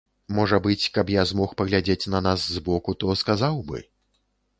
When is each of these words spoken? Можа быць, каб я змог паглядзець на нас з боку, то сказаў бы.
Можа 0.35 0.57
быць, 0.67 0.85
каб 0.95 1.11
я 1.15 1.25
змог 1.31 1.53
паглядзець 1.59 2.09
на 2.13 2.21
нас 2.29 2.45
з 2.55 2.63
боку, 2.71 2.95
то 3.05 3.13
сказаў 3.21 3.61
бы. 3.69 3.83